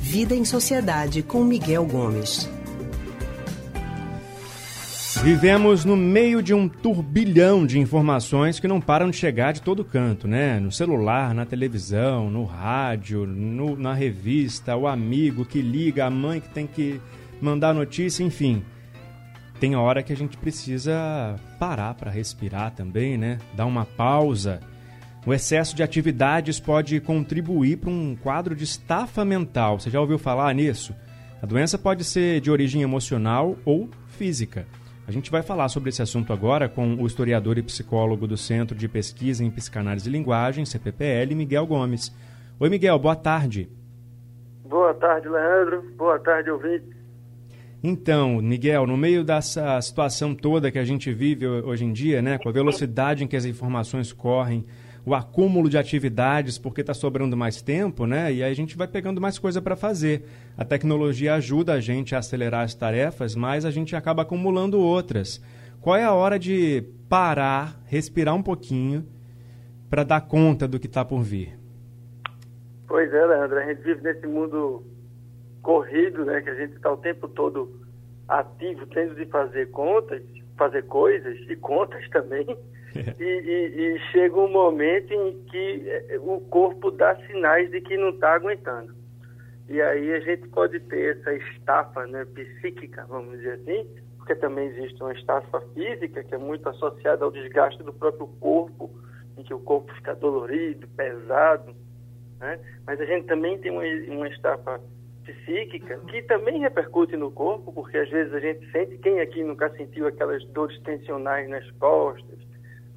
Vida 0.00 0.34
em 0.34 0.44
Sociedade 0.44 1.22
com 1.22 1.44
Miguel 1.44 1.86
Gomes. 1.86 2.50
Vivemos 5.22 5.84
no 5.84 5.96
meio 5.96 6.42
de 6.42 6.52
um 6.52 6.68
turbilhão 6.68 7.64
de 7.64 7.78
informações 7.78 8.58
que 8.58 8.66
não 8.66 8.80
param 8.80 9.08
de 9.08 9.16
chegar 9.16 9.52
de 9.52 9.62
todo 9.62 9.84
canto, 9.84 10.26
né? 10.26 10.58
No 10.58 10.72
celular, 10.72 11.32
na 11.32 11.46
televisão, 11.46 12.28
no 12.28 12.44
rádio, 12.44 13.24
no, 13.24 13.76
na 13.76 13.94
revista, 13.94 14.74
o 14.74 14.88
amigo 14.88 15.44
que 15.44 15.62
liga, 15.62 16.06
a 16.06 16.10
mãe 16.10 16.40
que 16.40 16.48
tem 16.48 16.66
que 16.66 17.00
mandar 17.40 17.72
notícia, 17.72 18.24
enfim. 18.24 18.64
Tem 19.60 19.76
hora 19.76 20.02
que 20.02 20.12
a 20.12 20.16
gente 20.16 20.36
precisa 20.36 21.36
parar 21.60 21.94
para 21.94 22.10
respirar 22.10 22.72
também, 22.72 23.16
né? 23.16 23.38
Dar 23.54 23.66
uma 23.66 23.84
pausa. 23.84 24.58
O 25.24 25.32
excesso 25.32 25.76
de 25.76 25.84
atividades 25.84 26.58
pode 26.58 27.00
contribuir 27.00 27.76
para 27.76 27.90
um 27.90 28.16
quadro 28.16 28.56
de 28.56 28.64
estafa 28.64 29.24
mental. 29.24 29.78
Você 29.78 29.88
já 29.88 30.00
ouviu 30.00 30.18
falar 30.18 30.52
nisso? 30.52 30.92
A 31.40 31.46
doença 31.46 31.78
pode 31.78 32.02
ser 32.02 32.40
de 32.40 32.50
origem 32.50 32.82
emocional 32.82 33.56
ou 33.64 33.88
física. 34.08 34.66
A 35.06 35.12
gente 35.12 35.30
vai 35.30 35.40
falar 35.40 35.68
sobre 35.68 35.90
esse 35.90 36.02
assunto 36.02 36.32
agora 36.32 36.68
com 36.68 36.94
o 36.96 37.06
historiador 37.06 37.56
e 37.56 37.62
psicólogo 37.62 38.26
do 38.26 38.36
Centro 38.36 38.76
de 38.76 38.88
Pesquisa 38.88 39.44
em 39.44 39.50
Psicanálise 39.50 40.08
e 40.08 40.12
Linguagem, 40.12 40.64
CPPL, 40.64 41.36
Miguel 41.36 41.66
Gomes. 41.66 42.12
Oi, 42.58 42.68
Miguel, 42.68 42.98
boa 42.98 43.14
tarde. 43.14 43.70
Boa 44.64 44.94
tarde, 44.94 45.28
Leandro. 45.28 45.82
Boa 45.96 46.18
tarde, 46.18 46.50
ouvinte. 46.50 46.96
Então, 47.80 48.40
Miguel, 48.42 48.86
no 48.86 48.96
meio 48.96 49.22
dessa 49.22 49.80
situação 49.80 50.34
toda 50.34 50.70
que 50.70 50.78
a 50.78 50.84
gente 50.84 51.12
vive 51.12 51.46
hoje 51.46 51.84
em 51.84 51.92
dia, 51.92 52.22
né, 52.22 52.38
com 52.38 52.48
a 52.48 52.52
velocidade 52.52 53.22
em 53.22 53.26
que 53.26 53.36
as 53.36 53.44
informações 53.44 54.12
correm, 54.12 54.64
o 55.04 55.14
acúmulo 55.14 55.68
de 55.68 55.76
atividades 55.76 56.58
porque 56.58 56.80
está 56.80 56.94
sobrando 56.94 57.36
mais 57.36 57.60
tempo, 57.60 58.06
né? 58.06 58.32
E 58.32 58.42
aí 58.42 58.50
a 58.50 58.54
gente 58.54 58.76
vai 58.76 58.86
pegando 58.86 59.20
mais 59.20 59.38
coisa 59.38 59.60
para 59.60 59.74
fazer. 59.74 60.24
A 60.56 60.64
tecnologia 60.64 61.34
ajuda 61.34 61.74
a 61.74 61.80
gente 61.80 62.14
a 62.14 62.18
acelerar 62.18 62.64
as 62.64 62.74
tarefas, 62.74 63.34
mas 63.34 63.64
a 63.64 63.70
gente 63.70 63.96
acaba 63.96 64.22
acumulando 64.22 64.78
outras. 64.80 65.42
Qual 65.80 65.96
é 65.96 66.04
a 66.04 66.12
hora 66.12 66.38
de 66.38 66.84
parar, 67.08 67.80
respirar 67.86 68.34
um 68.34 68.42
pouquinho 68.42 69.04
para 69.90 70.04
dar 70.04 70.20
conta 70.20 70.68
do 70.68 70.78
que 70.78 70.86
está 70.86 71.04
por 71.04 71.20
vir? 71.20 71.58
Pois 72.86 73.12
é, 73.12 73.26
Leandro, 73.26 73.58
a 73.58 73.64
gente 73.66 73.82
vive 73.82 74.02
nesse 74.02 74.26
mundo 74.26 74.84
corrido, 75.62 76.24
né? 76.24 76.40
Que 76.40 76.50
a 76.50 76.54
gente 76.54 76.76
está 76.76 76.92
o 76.92 76.96
tempo 76.96 77.26
todo 77.26 77.80
ativo, 78.28 78.86
tendo 78.86 79.14
de 79.14 79.26
fazer 79.26 79.70
contas, 79.70 80.22
fazer 80.56 80.82
coisas 80.84 81.36
e 81.48 81.56
contas 81.56 82.08
também. 82.10 82.46
E, 83.18 83.24
e, 83.24 83.94
e, 83.94 83.98
chega 84.10 84.38
um 84.38 84.48
momento 84.48 85.12
em 85.12 85.42
que 85.44 85.88
eh, 85.88 86.18
o 86.20 86.40
corpo 86.40 86.90
dá 86.90 87.16
sinais 87.26 87.70
de 87.70 87.80
que 87.80 87.96
não 87.96 88.10
está 88.10 88.34
aguentando. 88.34 88.94
E 89.68 89.80
aí 89.80 90.12
a 90.12 90.20
gente 90.20 90.48
pode 90.48 90.78
ter 90.80 91.16
essa 91.16 91.32
estafa 91.34 92.06
né, 92.06 92.26
psíquica, 92.26 93.06
vamos 93.08 93.38
dizer 93.38 93.54
assim, 93.54 93.86
porque 94.18 94.34
também 94.34 94.68
existe 94.68 95.02
uma 95.02 95.12
estafa 95.12 95.60
física 95.74 96.22
que 96.22 96.34
é 96.34 96.38
muito 96.38 96.68
associada 96.68 97.24
ao 97.24 97.30
desgaste 97.30 97.82
do 97.82 97.92
próprio 97.92 98.26
corpo, 98.40 98.90
em 99.36 99.42
que 99.42 99.54
o 99.54 99.60
corpo 99.60 99.92
fica 99.94 100.14
dolorido, 100.14 100.86
pesado. 100.88 101.74
Né? 102.38 102.58
Mas 102.86 103.00
a 103.00 103.04
gente 103.06 103.26
também 103.26 103.58
tem 103.58 103.70
uma, 103.70 103.82
uma 104.14 104.28
estafa 104.28 104.80
psíquica 105.24 105.98
que 106.08 106.22
também 106.22 106.60
repercute 106.60 107.16
no 107.16 107.30
corpo, 107.30 107.72
porque 107.72 107.96
às 107.96 108.10
vezes 108.10 108.34
a 108.34 108.40
gente 108.40 108.70
sente, 108.70 108.98
quem 108.98 109.20
aqui 109.20 109.42
nunca 109.42 109.70
sentiu 109.76 110.06
aquelas 110.06 110.44
dores 110.48 110.78
tensionais 110.82 111.48
nas 111.48 111.68
costas, 111.72 112.38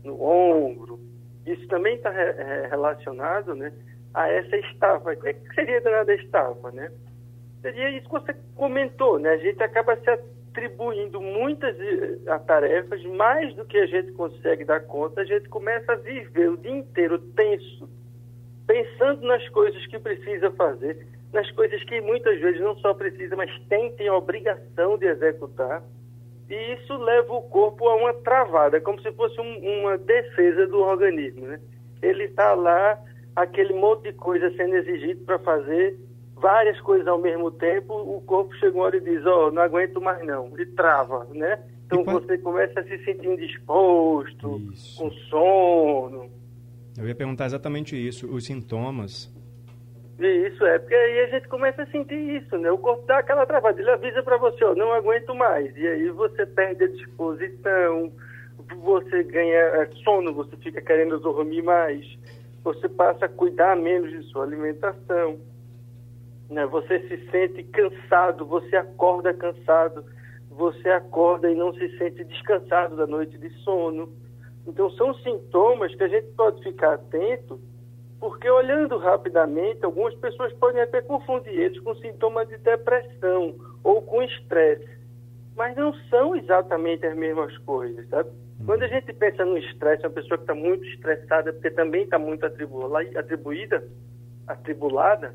no 0.05 0.21
ombro. 0.21 0.99
Isso 1.45 1.67
também 1.67 1.95
está 1.95 2.09
re 2.09 2.67
relacionado 2.69 3.55
né, 3.55 3.71
a 4.13 4.29
essa 4.29 4.55
estafa. 4.57 5.11
O 5.11 5.17
que 5.17 5.53
seria 5.53 5.81
danada 5.81 6.13
estafa? 6.13 6.71
Né? 6.71 6.91
Seria 7.61 7.89
isso 7.91 8.05
que 8.05 8.11
você 8.11 8.35
comentou, 8.55 9.19
né? 9.19 9.31
A 9.31 9.37
gente 9.37 9.61
acaba 9.61 9.95
se 9.97 10.09
atribuindo 10.09 11.19
muitas 11.19 11.75
eh, 11.79 12.39
tarefas, 12.47 13.03
mais 13.03 13.53
do 13.55 13.65
que 13.65 13.77
a 13.77 13.85
gente 13.85 14.13
consegue 14.13 14.63
dar 14.63 14.81
conta, 14.81 15.21
a 15.21 15.25
gente 15.25 15.49
começa 15.49 15.91
a 15.91 15.95
viver 15.95 16.49
o 16.49 16.57
dia 16.57 16.71
inteiro 16.71 17.19
tenso, 17.19 17.89
pensando 18.65 19.27
nas 19.27 19.47
coisas 19.49 19.85
que 19.87 19.99
precisa 19.99 20.49
fazer, 20.51 21.07
nas 21.33 21.49
coisas 21.51 21.83
que 21.83 21.99
muitas 21.99 22.39
vezes 22.39 22.61
não 22.61 22.77
só 22.77 22.93
precisa, 22.93 23.35
mas 23.35 23.51
tem, 23.67 23.91
tem 23.95 24.07
a 24.07 24.15
obrigação 24.15 24.97
de 24.97 25.05
executar 25.07 25.83
e 26.49 26.73
isso 26.73 26.95
leva 26.97 27.33
o 27.33 27.41
corpo 27.41 27.87
a 27.87 27.95
uma 27.95 28.13
travada, 28.13 28.79
como 28.79 29.01
se 29.01 29.11
fosse 29.13 29.39
um, 29.39 29.81
uma 29.81 29.97
defesa 29.97 30.67
do 30.67 30.79
organismo. 30.79 31.47
Né? 31.47 31.59
Ele 32.01 32.25
está 32.25 32.53
lá, 32.53 32.99
aquele 33.35 33.73
monte 33.73 34.03
de 34.03 34.13
coisa 34.13 34.51
sendo 34.55 34.75
exigido 34.75 35.23
para 35.25 35.39
fazer 35.39 35.97
várias 36.35 36.79
coisas 36.81 37.07
ao 37.07 37.19
mesmo 37.19 37.49
tempo, 37.49 37.93
o 37.93 38.21
corpo 38.21 38.53
chega 38.55 38.75
uma 38.75 38.85
hora 38.85 38.97
e 38.97 39.01
diz, 39.01 39.25
ó, 39.25 39.47
oh, 39.47 39.51
não 39.51 39.61
aguento 39.61 39.99
mais 40.01 40.23
não, 40.25 40.51
e 40.59 40.65
trava, 40.65 41.25
né? 41.33 41.63
Então 41.85 42.03
você 42.03 42.37
começa 42.37 42.79
a 42.79 42.83
se 42.83 42.97
sentir 43.03 43.27
indisposto, 43.27 44.61
isso. 44.71 45.01
com 45.01 45.11
sono. 45.29 46.29
Eu 46.97 47.07
ia 47.07 47.15
perguntar 47.15 47.45
exatamente 47.45 47.95
isso, 47.95 48.27
os 48.31 48.45
sintomas 48.45 49.33
isso, 50.17 50.65
é, 50.65 50.79
porque 50.79 50.95
aí 50.95 51.19
a 51.21 51.27
gente 51.27 51.47
começa 51.49 51.83
a 51.83 51.87
sentir 51.87 52.15
isso, 52.15 52.57
né? 52.57 52.71
O 52.71 52.77
corpo 52.77 53.05
dá 53.05 53.19
aquela 53.19 53.45
travada, 53.45 53.81
ele 53.81 53.91
avisa 53.91 54.23
para 54.23 54.37
você, 54.37 54.63
ó, 54.63 54.73
não 54.73 54.93
aguento 54.93 55.35
mais. 55.35 55.75
E 55.75 55.85
aí 55.85 56.09
você 56.09 56.45
perde 56.45 56.85
a 56.85 56.87
disposição, 56.87 58.11
você 58.77 59.23
ganha 59.23 59.57
é, 59.57 59.89
sono, 60.03 60.33
você 60.33 60.55
fica 60.57 60.81
querendo 60.81 61.19
dormir 61.19 61.61
mais, 61.61 62.05
você 62.63 62.87
passa 62.87 63.25
a 63.25 63.29
cuidar 63.29 63.75
menos 63.75 64.09
de 64.09 64.23
sua 64.31 64.43
alimentação, 64.43 65.37
né? 66.49 66.65
Você 66.67 66.99
se 67.09 67.29
sente 67.29 67.63
cansado, 67.63 68.45
você 68.45 68.77
acorda 68.77 69.33
cansado, 69.33 70.05
você 70.49 70.89
acorda 70.89 71.51
e 71.51 71.55
não 71.55 71.73
se 71.73 71.97
sente 71.97 72.23
descansado 72.23 72.95
da 72.95 73.05
noite 73.05 73.37
de 73.37 73.49
sono. 73.63 74.13
Então 74.65 74.89
são 74.91 75.13
sintomas 75.15 75.93
que 75.93 76.03
a 76.03 76.07
gente 76.07 76.27
pode 76.37 76.63
ficar 76.63 76.93
atento 76.93 77.59
porque 78.19 78.49
olhando 78.49 78.97
rapidamente, 78.97 79.83
algumas 79.83 80.13
pessoas 80.15 80.51
podem 80.53 80.81
até 80.81 81.01
confundir 81.01 81.53
eles 81.53 81.79
com 81.81 81.95
sintomas 81.95 82.47
de 82.47 82.57
depressão 82.57 83.55
ou 83.83 84.01
com 84.01 84.23
estresse, 84.23 84.87
mas 85.55 85.75
não 85.75 85.93
são 86.09 86.35
exatamente 86.35 87.05
as 87.05 87.15
mesmas 87.15 87.57
coisas, 87.59 88.07
sabe? 88.09 88.29
Uhum. 88.59 88.65
Quando 88.65 88.83
a 88.83 88.87
gente 88.87 89.11
pensa 89.13 89.43
no 89.43 89.57
estresse, 89.57 90.05
uma 90.05 90.13
pessoa 90.13 90.37
que 90.37 90.43
está 90.43 90.55
muito 90.55 90.85
estressada, 90.85 91.51
porque 91.53 91.71
também 91.71 92.03
está 92.03 92.17
muito 92.17 92.45
atribuída, 92.45 93.83
atribulada, 94.47 95.33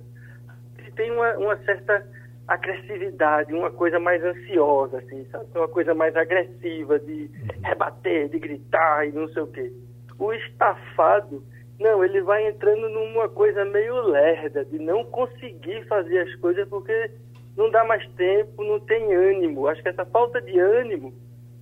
tem 0.96 1.10
uma, 1.10 1.32
uma, 1.36 1.56
certa 1.64 2.04
agressividade, 2.48 3.54
uma 3.54 3.70
coisa 3.70 3.98
mais 3.98 4.22
ansiosa, 4.24 4.98
assim, 4.98 5.24
sabe? 5.30 5.46
Uma 5.54 5.68
coisa 5.68 5.94
mais 5.94 6.16
agressiva 6.16 6.98
de 6.98 7.30
uhum. 7.30 7.62
rebater, 7.62 8.28
de 8.28 8.38
gritar 8.38 9.06
e 9.06 9.12
não 9.12 9.28
sei 9.28 9.42
o 9.42 9.46
quê. 9.46 9.72
O 10.18 10.32
estafado 10.32 11.42
não, 11.80 12.04
ele 12.04 12.20
vai 12.20 12.46
entrando 12.46 12.90
numa 12.90 13.26
coisa 13.26 13.64
meio 13.64 14.02
lerda, 14.02 14.66
de 14.66 14.78
não 14.78 15.02
conseguir 15.02 15.82
fazer 15.88 16.18
as 16.18 16.34
coisas 16.36 16.68
porque 16.68 17.10
não 17.56 17.70
dá 17.70 17.82
mais 17.84 18.06
tempo, 18.12 18.62
não 18.62 18.78
tem 18.80 19.14
ânimo. 19.14 19.66
Acho 19.66 19.82
que 19.82 19.88
essa 19.88 20.04
falta 20.04 20.42
de 20.42 20.58
ânimo 20.58 21.14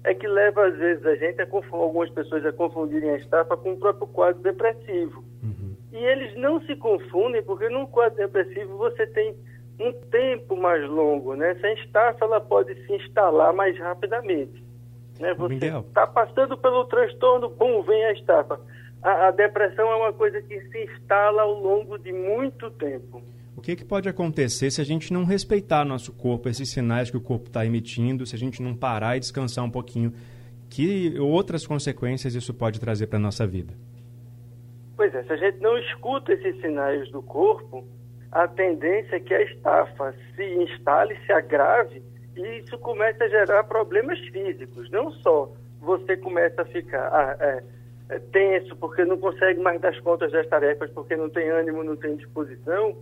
é 0.03 0.13
que 0.13 0.27
leva, 0.27 0.67
às 0.67 0.77
vezes, 0.77 1.07
a 1.07 1.15
gente, 1.15 1.41
a 1.41 1.47
algumas 1.71 2.11
pessoas 2.11 2.45
a 2.45 2.53
confundirem 2.53 3.11
a 3.11 3.17
estafa 3.17 3.57
com 3.57 3.75
o 3.75 3.77
próprio 3.77 4.09
quadro 4.09 4.43
depressivo. 4.43 5.23
Uhum. 5.41 5.77
E 5.93 5.97
eles 5.97 6.37
não 6.37 6.61
se 6.63 6.75
confundem 6.75 7.43
porque 7.45 7.69
num 7.69 7.87
quadro 7.87 8.19
depressivo 8.19 8.77
você 8.77 9.07
tem 9.07 9.37
um 9.79 9.93
tempo 10.11 10.57
mais 10.57 10.83
longo, 10.89 11.37
né? 11.37 11.53
Essa 11.53 11.71
estafa 11.75 12.25
ela 12.25 12.41
pode 12.41 12.75
se 12.87 12.93
instalar 12.93 13.53
mais 13.53 13.79
rapidamente. 13.79 14.65
Né? 15.21 15.33
Você 15.35 15.67
está 15.67 16.09
passando 16.09 16.59
pelo 16.59 16.85
transtorno, 16.87 17.51
bum, 17.51 17.83
vem 17.83 18.05
a 18.05 18.13
estafa 18.13 18.61
a, 19.03 19.29
a, 19.29 19.31
depressão 19.31 19.91
é 19.91 19.97
uma 19.97 20.13
coisa 20.13 20.41
que 20.43 20.61
se 20.61 20.85
instala 20.85 21.43
ao 21.43 21.55
longo 21.55 21.99
de 21.99 22.13
muito 22.13 22.71
tempo. 22.73 23.23
O 23.57 23.61
que, 23.61 23.75
que 23.75 23.85
pode 23.85 24.09
acontecer 24.09 24.71
se 24.71 24.81
a 24.81 24.85
gente 24.85 25.13
não 25.13 25.25
respeitar 25.25 25.85
nosso 25.85 26.13
corpo, 26.13 26.49
esses 26.49 26.71
sinais 26.71 27.11
que 27.11 27.17
o 27.17 27.21
corpo 27.21 27.47
está 27.47 27.67
emitindo, 27.67 28.25
se 28.25 28.35
a 28.37 28.39
gente 28.39 28.63
não 28.63 28.75
parar 28.75 29.17
e 29.17 29.21
descansar 29.21 29.65
um 29.65 29.71
pouquinho? 29.71 30.13
Que 30.71 31.19
outras 31.19 31.67
consequências 31.67 32.35
isso 32.35 32.55
pode 32.55 32.79
trazer 32.79 33.07
para 33.07 33.19
a 33.19 33.23
nossa 33.23 33.47
vida? 33.47 33.75
Pois 34.97 35.15
é, 35.15 35.23
se 35.23 35.33
a 35.33 35.37
gente 35.37 35.59
não 35.61 35.79
escuta 35.79 36.33
esses 36.33 36.61
sinais 36.61 37.11
do 37.11 37.23
corpo, 37.23 37.85
a 38.31 38.47
tendência 38.47 39.17
é 39.17 39.21
que 39.21 39.33
a 39.33 39.43
estafa 39.43 40.15
se 40.35 40.45
instale, 40.63 41.17
se 41.25 41.33
agrave 41.33 42.03
e 42.37 42.59
isso 42.59 42.79
começa 42.79 43.25
a 43.25 43.29
gerar 43.29 43.65
problemas 43.65 44.19
físicos. 44.29 44.89
Não 44.91 45.11
só 45.11 45.53
você 45.81 46.17
começa 46.17 46.63
a 46.63 46.65
ficar. 46.67 47.37
É, 47.41 47.63
é, 48.09 48.19
tenso, 48.19 48.75
porque 48.77 49.05
não 49.05 49.19
consegue 49.19 49.61
mais 49.61 49.81
dar 49.81 49.99
contas 50.01 50.33
das 50.33 50.47
tarefas, 50.49 50.91
porque 50.93 51.17
não 51.17 51.29
tem 51.29 51.49
ânimo, 51.51 51.85
não 51.85 51.97
tem 51.97 52.17
disposição, 52.17 52.97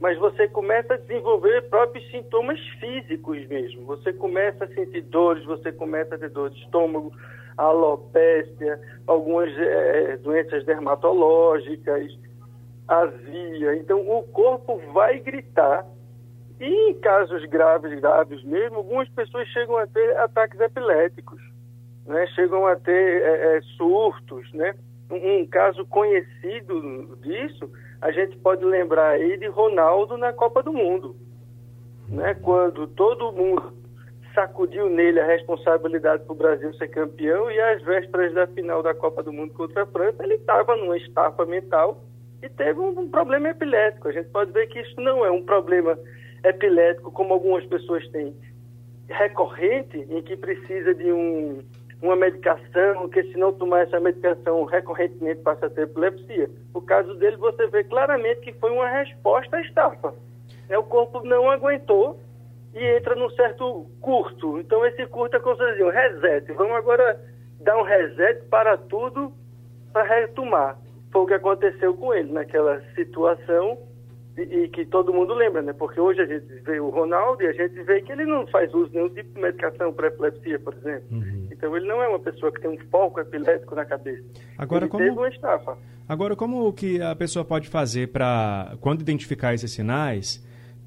mas 0.00 0.18
você 0.18 0.48
começa 0.48 0.94
a 0.94 0.98
desenvolver 0.98 1.62
próprios 1.68 2.08
sintomas 2.10 2.60
físicos 2.80 3.46
mesmo. 3.48 3.84
Você 3.86 4.12
começa 4.12 4.64
a 4.64 4.68
sentir 4.68 5.02
dores, 5.02 5.44
você 5.44 5.72
começa 5.72 6.14
a 6.14 6.18
ter 6.18 6.30
dor 6.30 6.50
de 6.50 6.60
estômago, 6.60 7.12
alopécia, 7.56 8.80
algumas 9.06 9.50
é, 9.56 10.16
doenças 10.18 10.64
dermatológicas. 10.64 12.12
azia. 12.86 13.76
Então, 13.76 14.00
o 14.00 14.22
corpo 14.24 14.78
vai 14.92 15.18
gritar. 15.20 15.86
E 16.60 16.90
em 16.90 16.94
casos 17.00 17.44
graves, 17.46 17.98
graves 18.00 18.44
mesmo, 18.44 18.76
algumas 18.76 19.08
pessoas 19.08 19.48
chegam 19.48 19.76
a 19.76 19.86
ter 19.86 20.16
ataques 20.18 20.60
epiléticos, 20.60 21.40
né? 22.06 22.26
chegam 22.28 22.66
a 22.66 22.76
ter 22.76 23.22
é, 23.22 23.56
é, 23.56 23.60
surtos. 23.76 24.52
Né? 24.52 24.74
Um, 25.10 25.40
um 25.40 25.46
caso 25.46 25.84
conhecido 25.86 27.16
disso, 27.22 27.70
a 28.00 28.10
gente 28.10 28.36
pode 28.38 28.64
lembrar 28.64 29.10
aí 29.10 29.36
de 29.36 29.46
Ronaldo 29.46 30.16
na 30.16 30.32
Copa 30.32 30.62
do 30.62 30.72
Mundo. 30.72 31.16
Né? 32.08 32.34
Quando 32.34 32.86
todo 32.88 33.32
mundo 33.32 33.72
sacudiu 34.34 34.90
nele 34.90 35.20
a 35.20 35.26
responsabilidade 35.26 36.24
para 36.24 36.32
o 36.32 36.36
Brasil 36.36 36.74
ser 36.74 36.88
campeão 36.88 37.50
e 37.50 37.60
às 37.60 37.82
vésperas 37.82 38.34
da 38.34 38.46
final 38.48 38.82
da 38.82 38.92
Copa 38.92 39.22
do 39.22 39.32
Mundo 39.32 39.54
contra 39.54 39.84
a 39.84 39.86
França, 39.86 40.22
ele 40.24 40.34
estava 40.34 40.76
numa 40.76 40.96
estafa 40.96 41.46
mental 41.46 42.02
e 42.42 42.48
teve 42.48 42.78
um, 42.80 42.98
um, 42.98 43.08
problema 43.08 43.48
epilético. 43.48 44.08
A 44.08 44.12
gente 44.12 44.28
pode 44.30 44.50
ver 44.52 44.66
que 44.66 44.80
isso 44.80 45.00
não 45.00 45.24
é 45.24 45.30
um 45.30 45.42
problema 45.42 45.98
epilético 46.44 47.12
como 47.12 47.32
algumas 47.32 47.64
pessoas 47.66 48.06
têm, 48.08 48.34
recorrente, 49.08 49.98
em 50.10 50.20
que 50.20 50.36
precisa 50.36 50.94
de 50.94 51.12
um, 51.12 51.62
uma 52.04 52.16
medicação, 52.16 53.08
que 53.08 53.22
se 53.24 53.36
não 53.38 53.52
tomar 53.52 53.80
essa 53.80 53.98
medicação 53.98 54.64
recorrentemente 54.64 55.40
passa 55.40 55.66
a 55.66 55.70
ter 55.70 55.82
epilepsia. 55.82 56.50
O 56.74 56.82
caso 56.82 57.14
dele, 57.14 57.36
você 57.36 57.66
vê 57.68 57.82
claramente 57.84 58.42
que 58.42 58.52
foi 58.54 58.70
uma 58.70 58.88
resposta 58.88 59.56
à 59.56 59.60
estafa. 59.62 60.14
É, 60.68 60.78
o 60.78 60.82
corpo 60.82 61.24
não 61.24 61.50
aguentou 61.50 62.20
e 62.74 62.84
entra 62.96 63.14
num 63.14 63.30
certo 63.30 63.86
curto. 64.00 64.58
Então, 64.58 64.84
esse 64.84 65.06
curto 65.06 65.36
é 65.36 65.40
como 65.40 65.56
se 65.56 65.82
um 65.82 65.90
reset. 65.90 66.52
Vamos 66.52 66.76
agora 66.76 67.18
dar 67.60 67.78
um 67.78 67.82
reset 67.82 68.44
para 68.50 68.76
tudo 68.76 69.32
para 69.92 70.02
retomar. 70.02 70.78
Foi 71.10 71.22
o 71.22 71.26
que 71.26 71.34
aconteceu 71.34 71.94
com 71.94 72.12
ele 72.12 72.32
naquela 72.32 72.82
situação 72.94 73.78
e, 74.36 74.42
e, 74.42 74.68
que 74.68 74.84
todo 74.84 75.12
mundo 75.12 75.32
lembra, 75.32 75.62
né? 75.62 75.72
Porque 75.72 76.00
hoje 76.00 76.20
a 76.20 76.26
gente 76.26 76.46
vê 76.64 76.80
o 76.80 76.90
Ronaldo 76.90 77.42
e 77.42 77.46
a 77.46 77.52
gente 77.52 77.80
vê 77.84 78.02
que 78.02 78.12
ele 78.12 78.24
não 78.24 78.46
faz 78.48 78.74
uso 78.74 78.90
nenhum 78.92 79.08
tipo 79.08 79.32
de 79.32 79.40
medicação 79.40 79.92
para 79.92 80.08
epilepsia, 80.08 80.58
por 80.58 80.74
exemplo. 80.74 81.06
Uhum. 81.12 81.33
Então 81.64 81.76
ele 81.76 81.86
não 81.86 82.02
é 82.02 82.08
uma 82.08 82.20
pessoa 82.20 82.52
que 82.52 82.60
tem 82.60 82.70
um 82.70 82.78
foco 82.90 83.20
epilético 83.20 83.74
na 83.74 83.84
cabeça. 83.84 84.22
Agora 84.58 84.84
ele 84.84 84.90
como 84.90 85.02
teve 85.02 85.16
uma 85.16 85.28
estafa. 85.28 85.78
Agora 86.06 86.36
como 86.36 86.70
que 86.72 87.00
a 87.00 87.16
pessoa 87.16 87.44
pode 87.44 87.68
fazer 87.68 88.08
para 88.08 88.76
quando 88.80 89.00
identificar 89.00 89.54
esses 89.54 89.72
sinais? 89.72 90.44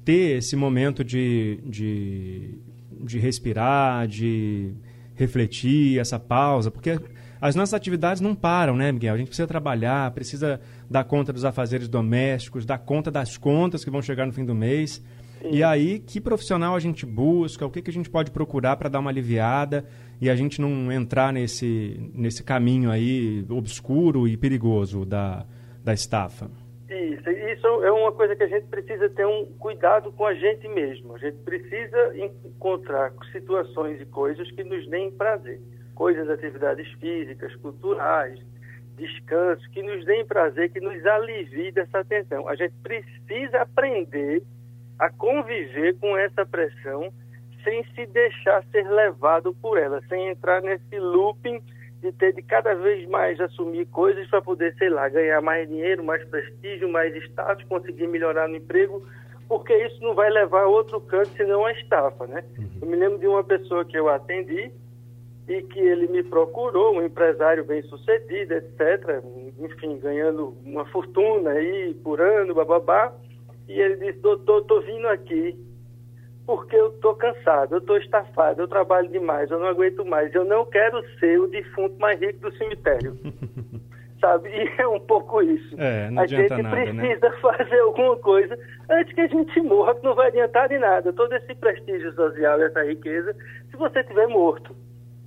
ter 0.08 0.38
esse 0.38 0.56
momento 0.56 1.04
de, 1.04 1.60
de, 1.66 2.58
de 3.04 3.18
respirar, 3.18 4.08
de 4.08 4.72
refletir, 5.14 5.98
essa 5.98 6.18
pausa, 6.18 6.70
porque 6.70 6.98
as 7.38 7.54
nossas 7.54 7.74
atividades 7.74 8.22
não 8.22 8.34
param, 8.34 8.74
né, 8.74 8.90
Miguel? 8.90 9.12
A 9.12 9.18
gente 9.18 9.26
precisa 9.26 9.46
trabalhar, 9.46 10.10
precisa 10.12 10.62
dar 10.88 11.04
conta 11.04 11.30
dos 11.30 11.44
afazeres 11.44 11.88
domésticos, 11.88 12.64
dar 12.64 12.78
conta 12.78 13.10
das 13.10 13.36
contas 13.36 13.84
que 13.84 13.90
vão 13.90 14.00
chegar 14.00 14.24
no 14.24 14.32
fim 14.32 14.46
do 14.46 14.54
mês. 14.54 15.04
Sim. 15.40 15.50
E 15.52 15.62
aí, 15.62 15.98
que 15.98 16.20
profissional 16.20 16.74
a 16.74 16.80
gente 16.80 17.06
busca? 17.06 17.64
O 17.64 17.70
que, 17.70 17.80
que 17.80 17.90
a 17.90 17.92
gente 17.92 18.10
pode 18.10 18.30
procurar 18.30 18.76
para 18.76 18.88
dar 18.88 18.98
uma 18.98 19.10
aliviada 19.10 19.84
e 20.20 20.28
a 20.28 20.34
gente 20.34 20.60
não 20.60 20.90
entrar 20.90 21.32
nesse, 21.32 22.10
nesse 22.14 22.42
caminho 22.42 22.90
aí 22.90 23.44
obscuro 23.48 24.26
e 24.26 24.36
perigoso 24.36 25.04
da, 25.04 25.46
da 25.84 25.94
estafa? 25.94 26.50
Isso, 26.88 27.30
isso 27.30 27.66
é 27.84 27.92
uma 27.92 28.12
coisa 28.12 28.34
que 28.34 28.42
a 28.42 28.48
gente 28.48 28.66
precisa 28.66 29.10
ter 29.10 29.26
um 29.26 29.44
cuidado 29.58 30.10
com 30.12 30.26
a 30.26 30.34
gente 30.34 30.66
mesmo. 30.68 31.14
A 31.14 31.18
gente 31.18 31.36
precisa 31.38 32.14
encontrar 32.16 33.12
situações 33.30 34.00
e 34.00 34.06
coisas 34.06 34.50
que 34.52 34.64
nos 34.64 34.88
deem 34.88 35.10
prazer. 35.10 35.60
Coisas, 35.94 36.30
atividades 36.30 36.90
físicas, 36.94 37.54
culturais, 37.56 38.40
descanso, 38.96 39.68
que 39.70 39.82
nos 39.82 40.04
deem 40.04 40.26
prazer, 40.26 40.70
que 40.72 40.80
nos 40.80 41.04
alivie 41.04 41.70
dessa 41.72 42.04
tensão. 42.04 42.48
A 42.48 42.54
gente 42.54 42.74
precisa 42.82 43.62
aprender 43.62 44.42
a 44.98 45.10
conviver 45.10 45.96
com 45.98 46.16
essa 46.16 46.44
pressão 46.44 47.12
sem 47.64 47.84
se 47.94 48.06
deixar 48.06 48.64
ser 48.70 48.88
levado 48.88 49.54
por 49.54 49.78
ela, 49.78 50.00
sem 50.08 50.28
entrar 50.28 50.62
nesse 50.62 50.98
looping 50.98 51.60
de 52.00 52.12
ter 52.12 52.32
de 52.32 52.42
cada 52.42 52.74
vez 52.74 53.08
mais 53.08 53.40
assumir 53.40 53.86
coisas 53.86 54.26
para 54.28 54.40
poder, 54.40 54.74
sei 54.76 54.88
lá, 54.88 55.08
ganhar 55.08 55.40
mais 55.40 55.68
dinheiro, 55.68 56.04
mais 56.04 56.24
prestígio, 56.24 56.88
mais 56.88 57.14
status, 57.24 57.64
conseguir 57.64 58.06
melhorar 58.06 58.48
no 58.48 58.56
emprego, 58.56 59.04
porque 59.48 59.74
isso 59.74 60.00
não 60.02 60.14
vai 60.14 60.30
levar 60.30 60.62
a 60.62 60.68
outro 60.68 61.00
canto 61.00 61.30
senão 61.36 61.66
a 61.66 61.72
estafa, 61.72 62.26
né? 62.26 62.44
Uhum. 62.56 62.68
Eu 62.82 62.88
me 62.88 62.96
lembro 62.96 63.18
de 63.18 63.26
uma 63.26 63.42
pessoa 63.42 63.84
que 63.84 63.98
eu 63.98 64.08
atendi 64.08 64.70
e 65.48 65.62
que 65.62 65.80
ele 65.80 66.06
me 66.06 66.22
procurou, 66.22 66.94
um 66.94 67.02
empresário 67.02 67.64
bem 67.64 67.82
sucedido, 67.82 68.54
etc., 68.54 69.22
enfim, 69.58 69.98
ganhando 69.98 70.54
uma 70.64 70.84
fortuna 70.86 71.50
aí 71.50 71.94
por 72.04 72.20
ano, 72.20 72.54
bababá, 72.54 73.12
e 73.68 73.80
ele 73.80 73.96
disse, 73.96 74.18
doutor, 74.20 74.62
estou 74.62 74.80
vindo 74.80 75.06
aqui 75.08 75.56
porque 76.46 76.74
eu 76.74 76.88
estou 76.88 77.14
cansado, 77.14 77.74
eu 77.74 77.78
estou 77.78 77.98
estafado, 77.98 78.62
eu 78.62 78.66
trabalho 78.66 79.06
demais, 79.08 79.50
eu 79.50 79.60
não 79.60 79.66
aguento 79.66 80.02
mais, 80.06 80.34
eu 80.34 80.46
não 80.46 80.64
quero 80.64 81.04
ser 81.18 81.38
o 81.38 81.46
defunto 81.46 81.94
mais 82.00 82.18
rico 82.18 82.40
do 82.40 82.56
cemitério. 82.56 83.18
Sabe? 84.18 84.48
E 84.48 84.80
é 84.80 84.88
um 84.88 84.98
pouco 84.98 85.42
isso. 85.42 85.76
É, 85.78 86.08
a 86.16 86.26
gente 86.26 86.62
nada, 86.62 86.74
precisa 86.74 87.28
né? 87.28 87.36
fazer 87.40 87.78
alguma 87.80 88.16
coisa 88.16 88.58
antes 88.88 89.12
que 89.12 89.20
a 89.20 89.26
gente 89.28 89.60
morra, 89.60 89.94
que 89.94 90.02
não 90.02 90.14
vai 90.14 90.28
adiantar 90.28 90.68
de 90.68 90.78
nada. 90.78 91.12
Todo 91.12 91.32
esse 91.34 91.54
prestígio 91.54 92.12
social, 92.14 92.60
essa 92.62 92.82
riqueza, 92.82 93.36
se 93.70 93.76
você 93.76 94.00
estiver 94.00 94.26
morto. 94.26 94.74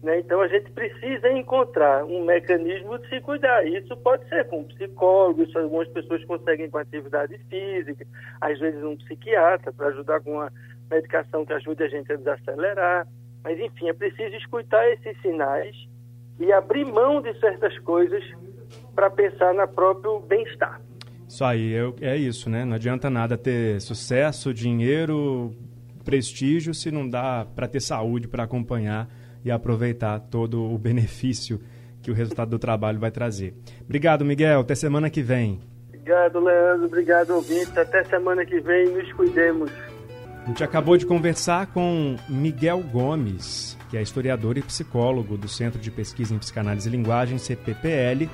Né? 0.04 0.20
Então 0.20 0.42
a 0.42 0.48
gente 0.48 0.72
precisa 0.72 1.32
encontrar 1.32 2.04
um 2.06 2.26
mecanismo 2.26 2.98
de 2.98 3.08
se 3.10 3.22
cuidar. 3.22 3.66
Isso 3.68 3.96
pode 3.98 4.28
ser 4.30 4.48
com 4.48 4.62
um 4.62 4.64
psicólogo, 4.64 5.44
isso 5.44 5.58
algumas 5.58 5.88
pessoas 5.90 6.24
conseguem 6.26 6.70
com 6.70 6.78
atividade 6.80 7.38
física, 7.50 8.06
às 8.40 8.60
vezes 8.60 8.84
um 8.84 8.98
psiquiatra 8.98 9.72
para 9.72 9.88
ajudar 9.90 10.22
com 10.22 10.34
uma 10.34 10.52
medicação 10.90 11.46
que 11.46 11.54
ajude 11.54 11.84
a 11.84 11.88
gente 11.88 12.12
a 12.12 12.16
desacelerar. 12.16 13.08
Mas, 13.44 13.60
enfim, 13.60 13.90
é 13.90 13.94
preciso 13.94 14.36
escutar 14.36 14.88
esses 14.92 15.20
sinais 15.22 15.76
e 16.40 16.52
abrir 16.52 16.86
mão 16.86 17.22
de 17.22 17.40
certas 17.40 17.78
coisas 17.80 18.24
para 18.96 19.10
pensar 19.10 19.54
no 19.54 19.68
próprio 19.68 20.20
bem-estar. 20.20 20.82
Isso 21.28 21.46
aí, 21.46 21.74
é 22.02 22.18
isso, 22.18 22.50
né? 22.50 22.66
Não 22.66 22.76
adianta 22.76 23.10
nada 23.10 23.38
ter 23.38 23.80
sucesso, 23.80 24.54
dinheiro, 24.54 25.56
prestígio, 26.04 26.74
se 26.74 26.92
não 26.92 27.08
dá 27.08 27.46
para 27.56 27.68
ter 27.68 27.80
saúde 27.80 28.28
para 28.28 28.44
acompanhar 28.44 29.08
e 29.44 29.52
aproveitar 29.52 30.20
todo 30.20 30.64
o 30.64 30.78
benefício 30.78 31.60
que 32.02 32.12
o 32.12 32.14
resultado 32.14 32.50
do 32.50 32.60
trabalho 32.60 33.00
vai 33.00 33.12
trazer. 33.12 33.54
Obrigado, 33.84 34.26
Miguel. 34.26 34.62
Até 34.62 34.76
semana 34.76 35.10
que 35.10 35.22
vem. 35.22 35.60
Obrigado, 35.88 36.40
Leandro. 36.40 36.86
Obrigado, 36.86 37.32
ouvinte. 37.32 37.80
Até 37.80 38.04
semana 38.04 38.46
que 38.46 38.60
vem. 38.60 38.90
Nos 38.90 39.12
cuidemos. 39.14 39.72
A 40.44 40.48
gente 40.48 40.64
acabou 40.64 40.98
de 40.98 41.06
conversar 41.06 41.68
com 41.68 42.16
Miguel 42.28 42.82
Gomes, 42.92 43.78
que 43.90 43.98
é 43.98 44.02
historiador 44.02 44.58
e 44.58 44.62
psicólogo 44.64 45.38
do 45.38 45.48
Centro 45.48 45.80
de 45.80 45.92
Pesquisa 45.92 46.34
em 46.34 46.40
Psicanálise 46.40 46.90
e 46.90 46.92
Linguagem, 46.92 47.38
CPPL, 47.38 48.28